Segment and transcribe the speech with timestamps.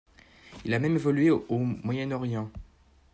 [0.65, 2.49] Il a même évolué au Moyen-Orient.